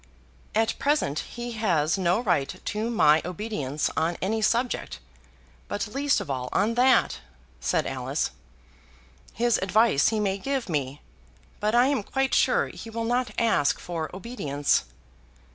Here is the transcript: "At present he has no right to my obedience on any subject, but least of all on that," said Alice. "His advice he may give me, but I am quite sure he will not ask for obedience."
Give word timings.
"At 0.55 0.79
present 0.79 1.19
he 1.19 1.51
has 1.51 1.95
no 1.95 2.19
right 2.21 2.59
to 2.65 2.89
my 2.89 3.21
obedience 3.23 3.91
on 3.95 4.17
any 4.19 4.41
subject, 4.41 4.97
but 5.67 5.89
least 5.93 6.19
of 6.19 6.27
all 6.27 6.49
on 6.51 6.73
that," 6.73 7.19
said 7.59 7.85
Alice. 7.85 8.31
"His 9.31 9.59
advice 9.61 10.07
he 10.07 10.19
may 10.19 10.39
give 10.39 10.67
me, 10.67 11.03
but 11.59 11.75
I 11.75 11.85
am 11.85 12.01
quite 12.01 12.33
sure 12.33 12.69
he 12.69 12.89
will 12.89 13.03
not 13.03 13.29
ask 13.37 13.79
for 13.79 14.09
obedience." 14.11 14.85